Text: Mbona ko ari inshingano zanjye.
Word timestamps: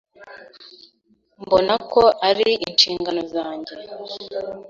Mbona 1.41 1.73
ko 1.91 2.03
ari 2.29 2.49
inshingano 2.67 3.21
zanjye. 3.33 3.73